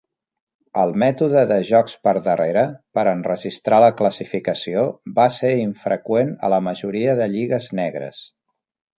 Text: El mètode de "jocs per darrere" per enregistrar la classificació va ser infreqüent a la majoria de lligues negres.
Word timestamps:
El 0.83 0.91
mètode 1.01 1.41
de 1.49 1.57
"jocs 1.71 1.93
per 2.05 2.13
darrere" 2.27 2.63
per 2.99 3.03
enregistrar 3.11 3.81
la 3.83 3.89
classificació 3.99 4.85
va 5.19 5.27
ser 5.35 5.51
infreqüent 5.65 6.31
a 6.47 6.49
la 6.55 6.59
majoria 6.69 7.13
de 7.21 7.29
lligues 7.35 7.69
negres. 7.81 8.23